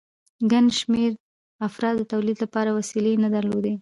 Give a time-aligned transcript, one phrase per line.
[0.51, 1.11] ګڼ شمېر
[1.67, 3.69] افرادو د تولید لپاره وسیلې نه درلودې